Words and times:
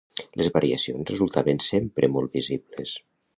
Les 0.41 0.47
variacions 0.55 1.11
resultaven 1.13 1.61
sempre 1.67 2.11
molt 2.17 2.35
visibles. 2.41 2.97